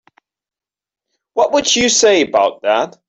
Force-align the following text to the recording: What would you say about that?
What 1.35 1.51
would 1.51 1.75
you 1.75 1.87
say 1.87 2.23
about 2.23 2.63
that? 2.63 2.97